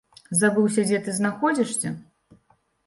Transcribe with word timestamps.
Забыўся, 0.39 0.85
дзе 0.87 1.03
ты 1.09 1.15
знаходзішся? 1.19 1.97